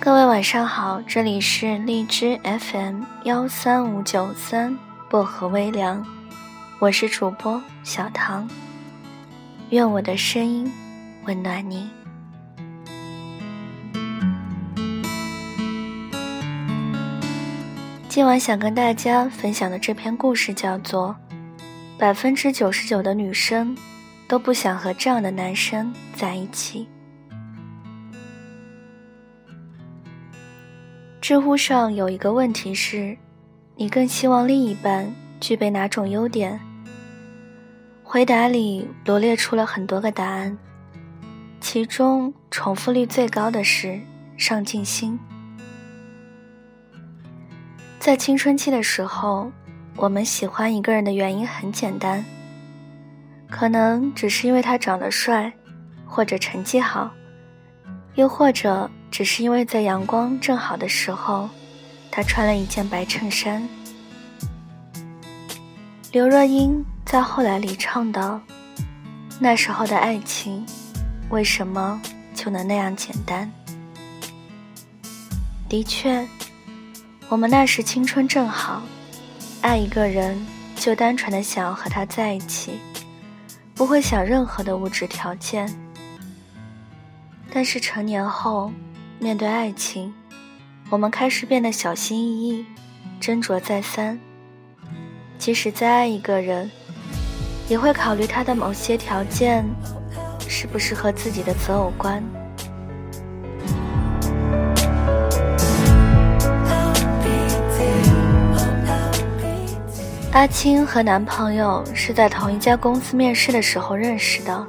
[0.00, 4.78] 各位晚上好，这里是荔枝 FM 幺三五九三
[5.10, 6.06] 薄荷微凉，
[6.78, 8.48] 我是主播小唐，
[9.70, 10.72] 愿我的声音
[11.24, 11.90] 温暖你。
[18.08, 21.14] 今晚想跟大家分享的这篇故事叫做
[21.98, 23.76] 《百分之九十九的女生
[24.28, 26.86] 都不想和这样的男生在一起》。
[31.20, 33.18] 知乎上有一个问题是：
[33.74, 36.60] 你更希望另一半具备哪种优点？
[38.04, 40.56] 回答里罗列出了很多个答案，
[41.60, 44.00] 其中重复率最高的是
[44.36, 45.18] 上进心。
[47.98, 49.50] 在青春期的时候，
[49.98, 52.24] 我们喜欢一个人的原因很简单，
[53.50, 55.52] 可能只是因为他长得帅，
[56.06, 57.10] 或者成绩好，
[58.14, 58.90] 又或者。
[59.10, 61.48] 只是因为在阳光正好的时候，
[62.10, 63.66] 他穿了一件白衬衫。
[66.12, 68.38] 刘若英在《后来》里唱道
[69.40, 70.64] ：“那时候的爱情，
[71.30, 71.98] 为什么
[72.34, 73.50] 就能那样简单？”
[75.70, 76.24] 的确，
[77.30, 78.82] 我们那时青春正好，
[79.68, 80.34] 爱一个人
[80.76, 82.80] 就单纯的想要和他在一起，
[83.74, 85.70] 不会想任何的物质条件。
[87.52, 88.72] 但是成年后，
[89.18, 90.14] 面对爱情，
[90.88, 92.64] 我们开始变得小心翼翼，
[93.20, 94.18] 斟酌再三。
[95.36, 96.70] 即使再爱一个人，
[97.68, 99.66] 也会考虑他的某些条件
[100.48, 102.24] 是不是和自己的择偶观。
[110.32, 114.66] 阿青和男朋友是在同一家公司面试的时候认识的。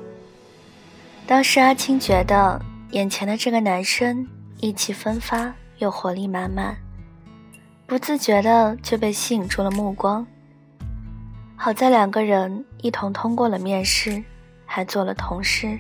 [1.28, 2.60] 当时阿青觉得
[2.92, 4.28] 眼前的这个男生。
[4.62, 6.76] 意气风发又活力满满，
[7.88, 10.28] 不自觉的就被吸引住了目光。
[11.56, 14.22] 好在两个人一同通过了面试，
[14.66, 15.80] 还做了同事。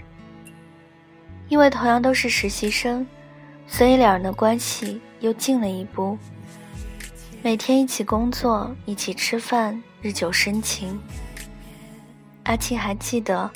[1.49, 3.05] 因为同样都是实习生，
[3.67, 6.17] 所以两人的关系又近了一步。
[7.41, 10.99] 每天一起工作，一起吃饭，日久生情。
[12.43, 13.49] 阿青还记得，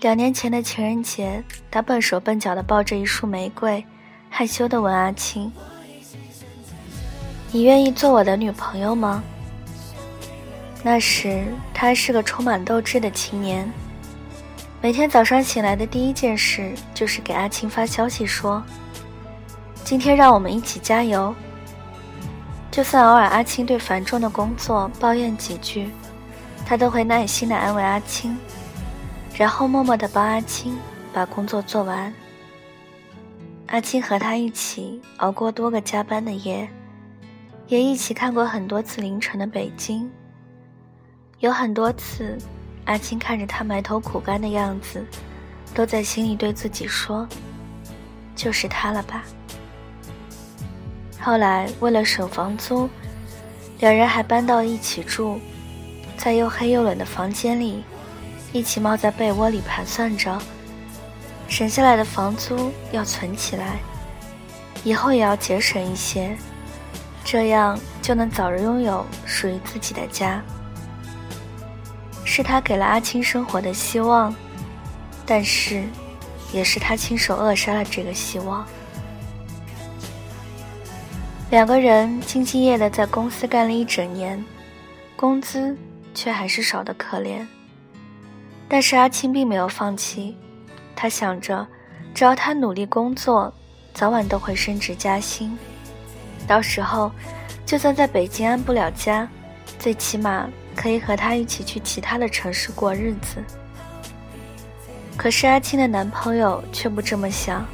[0.00, 3.82] 两年前的情人节，他笨手笨脚的抱着一束玫瑰。
[4.28, 5.50] 害羞的问阿青
[7.50, 9.24] ：“你愿意做我的女朋友吗？”
[10.84, 13.66] 那时他是个充满斗志的青年，
[14.82, 18.62] 每天早上醒来的第一件事就是给阿青发消息说
[19.84, 21.34] ：“今天让我们一起加油。”
[22.76, 25.90] 就算偶尔阿青对繁重的工作抱怨几句，
[26.66, 28.36] 他都会耐心的安慰阿青，
[29.34, 30.76] 然后默默的帮阿青
[31.10, 32.12] 把工作做完。
[33.68, 36.68] 阿青和他一起熬过多个加班的夜，
[37.66, 40.10] 也一起看过很多次凌晨的北京。
[41.38, 42.36] 有很多次，
[42.84, 45.02] 阿青看着他埋头苦干的样子，
[45.72, 47.26] 都在心里对自己说
[48.36, 49.24] ：“就是他了吧。”
[51.26, 52.88] 后来为了省房租，
[53.80, 55.40] 两人还搬到一起住，
[56.16, 57.82] 在又黑又冷的房间里，
[58.52, 60.40] 一起猫在被窝里盘算着。
[61.48, 63.80] 省下来的房租要存起来，
[64.84, 66.36] 以后也要节省一些，
[67.24, 70.40] 这样就能早日拥有属于自己的家。
[72.24, 74.32] 是他给了阿青生活的希望，
[75.26, 75.82] 但是，
[76.52, 78.64] 也是他亲手扼杀了这个希望。
[81.48, 84.44] 两个人兢兢业业的在公司干了一整年，
[85.14, 85.76] 工资
[86.12, 87.46] 却还是少得可怜。
[88.68, 90.36] 但是阿青并没有放弃。
[90.96, 91.64] 他想着，
[92.12, 93.52] 只要他努力工作，
[93.94, 95.56] 早晚都会升职加薪。
[96.48, 97.12] 到时候，
[97.64, 99.28] 就算在北京安不了家，
[99.78, 103.40] 最起码可以和他一起去其他的城市过日子。
[105.16, 107.64] 可是阿青的男朋友却不这么想，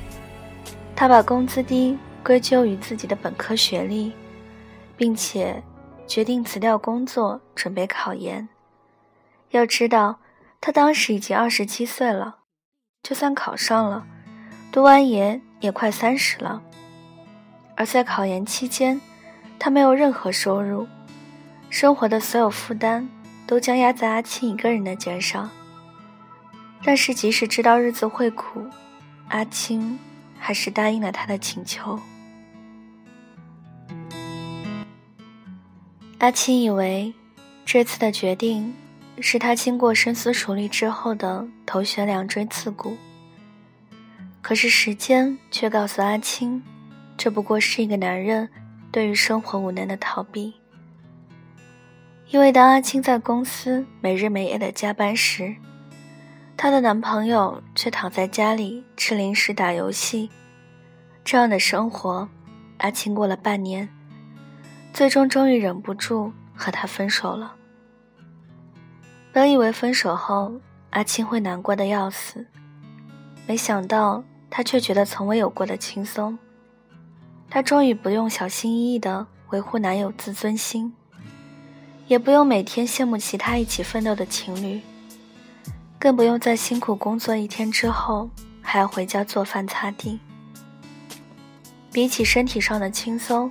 [0.94, 4.12] 他把工资低归咎于自己的本科学历，
[4.96, 5.62] 并且
[6.06, 8.48] 决定辞掉工作准备考研。
[9.50, 10.20] 要知道，
[10.60, 12.38] 他当时已经二十七岁了。
[13.02, 14.06] 就算考上了，
[14.70, 16.62] 读完研也快三十了。
[17.74, 19.00] 而在考研期间，
[19.58, 20.86] 他没有任何收入，
[21.68, 23.08] 生活的所有负担
[23.46, 25.50] 都将压在阿青一个人的肩上。
[26.84, 28.64] 但是，即使知道日子会苦，
[29.28, 29.98] 阿青
[30.38, 31.98] 还是答应了他的请求。
[36.22, 37.12] 阿青以为，
[37.64, 38.72] 这次的决定
[39.18, 42.96] 是他经过深思熟虑之后的头悬梁锥刺股。
[44.40, 46.62] 可是时间却告诉阿青，
[47.16, 48.48] 这不过是一个男人
[48.92, 50.54] 对于生活无能的逃避。
[52.30, 55.52] 因为当阿青在公司没日没夜的加班时，
[56.56, 60.30] 她的男朋友却躺在家里吃零食、打游戏，
[61.24, 62.28] 这样的生活，
[62.78, 63.88] 阿青过了半年，
[64.92, 67.54] 最终终于忍不住和他分手了。
[69.32, 70.60] 本以为分手后
[70.90, 72.46] 阿青会难过的要死，
[73.46, 76.38] 没想到她却觉得从未有过的轻松。
[77.48, 80.92] 她终于不用小心翼翼的维护男友自尊心，
[82.06, 84.82] 也不用每天羡慕其他一起奋斗的情侣，
[85.98, 88.28] 更不用在辛苦工作一天之后
[88.60, 90.20] 还要回家做饭擦地。
[91.90, 93.50] 比起身体上的轻松，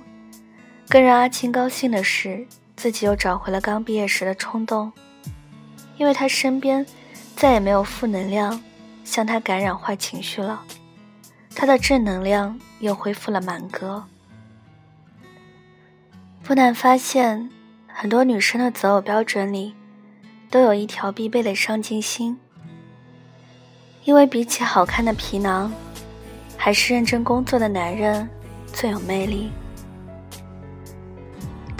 [0.92, 2.46] 更让阿青高兴的是，
[2.76, 4.92] 自己又找回了刚毕业时的冲动。
[5.96, 6.84] 因为他身边
[7.34, 8.62] 再也没有负能量
[9.02, 10.62] 向他感染坏情绪了，
[11.54, 14.04] 他的正能量又恢复了满格。
[16.42, 17.48] 不难发现，
[17.86, 19.74] 很多女生的择偶标准里，
[20.50, 22.38] 都有一条必备的上进心。
[24.04, 25.72] 因为比起好看的皮囊，
[26.58, 28.28] 还是认真工作的男人
[28.74, 29.50] 最有魅力。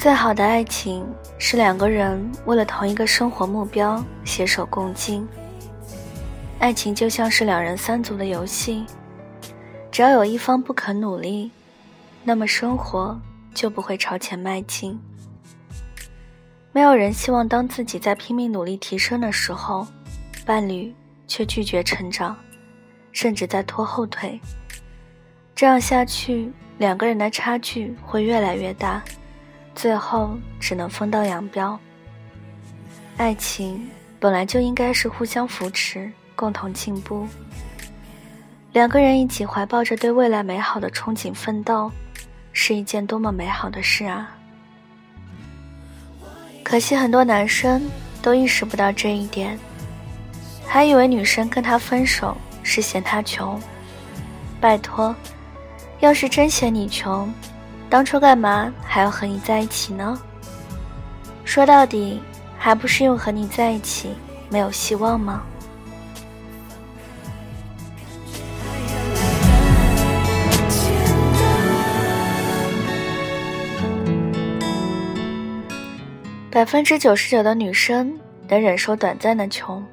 [0.02, 1.06] 再好的爱情。
[1.38, 5.24] 是两个人为了同一个生活目标携手共进。
[6.58, 8.84] 爱情就像是两人三足的游戏，
[9.92, 11.52] 只要有一方不肯努力，
[12.24, 13.16] 那么生活
[13.54, 14.98] 就不会朝前迈进。
[16.72, 19.86] 没有人希望当自己在拼命努力提升的时候，
[20.44, 20.92] 伴侣
[21.28, 22.36] 却拒绝成长，
[23.12, 24.40] 甚至在拖后腿。
[25.54, 29.00] 这样下去，两个人的差距会越来越大。
[29.74, 31.78] 最后只能分道扬镳。
[33.16, 33.88] 爱情
[34.18, 37.26] 本来就应该是互相扶持、共同进步。
[38.72, 41.90] 两个人一起怀抱着对未来美好的憧憬奋斗，
[42.52, 44.34] 是一件多么美好的事啊！
[46.62, 47.82] 可惜很多男生
[48.22, 49.58] 都意识不到这一点，
[50.66, 53.60] 还以为女生跟他分手是嫌他穷。
[54.58, 55.14] 拜托，
[56.00, 57.30] 要是真嫌你穷。
[57.92, 60.18] 当初干嘛还要和你在一起呢？
[61.44, 62.22] 说到底，
[62.56, 64.14] 还不是因为和你在一起
[64.48, 65.42] 没有希望吗？
[76.50, 78.18] 百分之九十九的女生
[78.48, 79.84] 能忍受短暂的穷，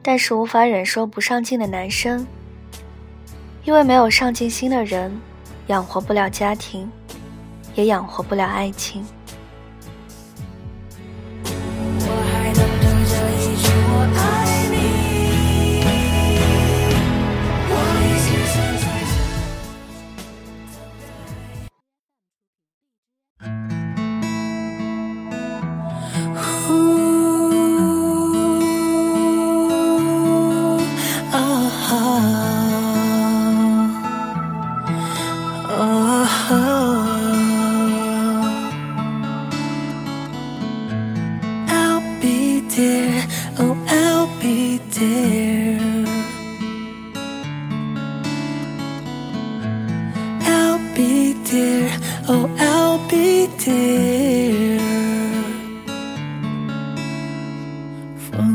[0.00, 2.26] 但是无法忍受不上进的男生，
[3.64, 5.14] 因为没有上进心的人。
[5.68, 6.90] 养活不了家庭，
[7.74, 9.04] 也养活不了爱情。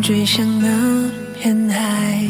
[0.01, 2.27] 追向那片海，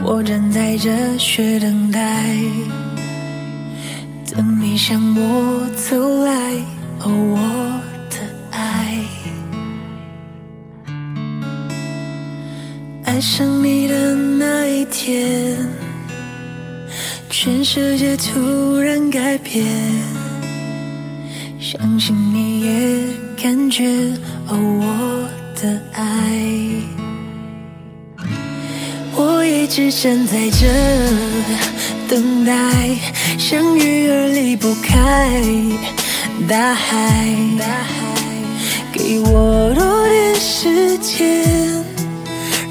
[0.00, 2.34] 我站在这雪等待，
[4.34, 6.54] 等你向我走来，
[7.00, 7.36] 哦，我
[8.08, 8.16] 的
[8.52, 8.96] 爱。
[13.04, 15.58] 爱上你的那一天，
[17.28, 19.66] 全世界突然改变，
[21.60, 23.86] 相信你也感觉，
[24.48, 25.41] 哦，我。
[25.60, 26.04] 的爱，
[29.14, 30.66] 我一直站在这
[32.08, 32.52] 等待，
[33.38, 35.30] 相遇而离不开
[36.48, 37.24] 大海。
[38.92, 41.44] 给我多点时间，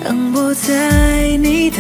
[0.04, 1.78] 让我在你的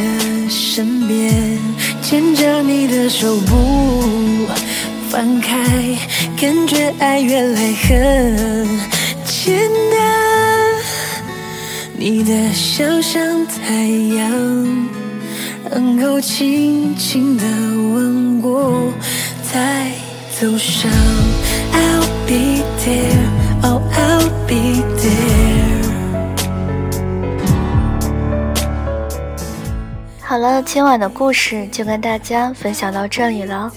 [0.49, 1.59] 身边，
[2.01, 4.47] 牵着你的手不
[5.09, 5.57] 放开，
[6.39, 8.67] 感觉爱原来很
[9.25, 10.30] 简单。
[12.03, 14.89] 你的笑像太阳
[15.69, 18.91] 然后轻轻的吻我
[19.43, 19.91] 在
[20.31, 20.91] 走上
[21.71, 23.29] i'll be there
[23.61, 25.81] oh i'll be there
[30.23, 33.71] 好了今晚的故事就跟大家分享到这里了。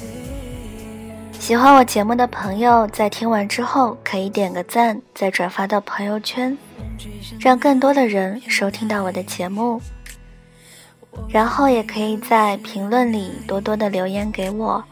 [1.39, 6.57] 喜欢我节目的朋友在听完之后可以点个赞再转发到朋友圈。
[7.41, 9.81] 让更多的人收听到我的节目。
[11.29, 14.83] 然后也可以在评论里多多的留言给我，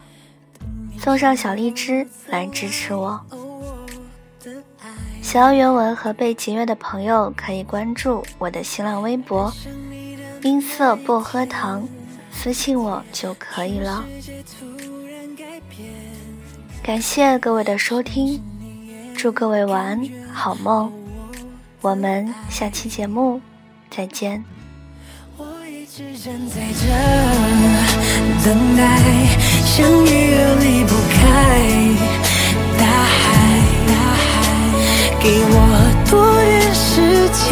[0.97, 3.19] 送上小荔枝来支持我。
[5.21, 9.51] 想要原文和背景乐的朋友，可以关注我的新浪微博
[10.43, 11.85] “音色薄荷糖”，
[12.31, 14.05] 私信我就可以了。
[16.81, 18.41] 感谢各位的收听，
[19.15, 21.02] 祝各位晚安，好梦。
[21.83, 23.41] 我们下期节目
[23.91, 24.41] 再见。
[25.35, 26.87] 我一直站在这
[28.41, 28.81] 等待，
[29.65, 31.19] 相遇而离不开
[32.79, 33.27] 大海，
[33.85, 34.31] 大海，
[35.19, 35.59] 给我
[36.09, 37.51] 多点时间，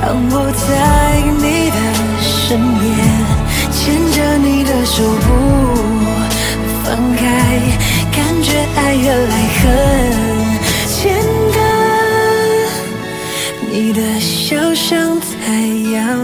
[0.00, 1.76] 让我在你的
[2.22, 2.88] 身边，
[3.70, 3.78] 牵
[4.10, 5.28] 着你的手不。
[6.82, 7.20] 放开，
[8.10, 9.68] 感觉爱越来很
[14.50, 16.18] 就像太阳，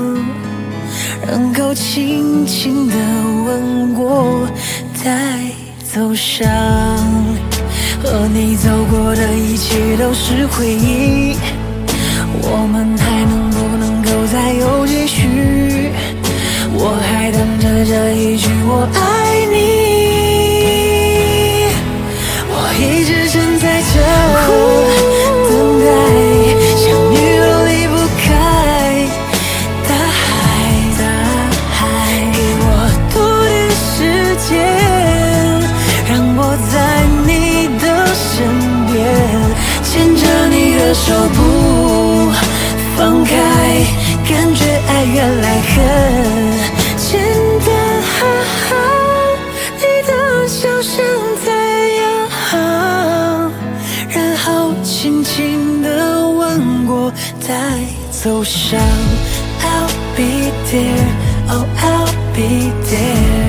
[1.24, 2.94] 然后轻轻的
[3.46, 4.48] 吻过，
[4.94, 5.38] 再
[5.84, 6.44] 走上。
[8.02, 11.36] 和你走过的一切都是回忆，
[41.04, 42.32] 手不
[42.96, 43.32] 放开
[44.28, 45.74] 感觉爱原来很
[46.96, 47.20] 简
[47.64, 47.68] 单
[49.76, 51.04] 你的笑声
[51.44, 51.52] 在
[52.00, 53.52] 央
[54.08, 57.12] 然后轻轻的吻我
[57.46, 57.54] 带
[58.10, 58.80] 走伤。
[59.60, 61.08] I'll be there
[61.50, 63.45] oh i'll be there